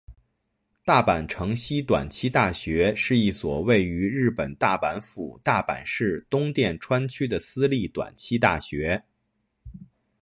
[0.83, 9.03] 大阪成蹊短期大学是一所位于日本大阪府大阪市东淀川区的私立短期大学。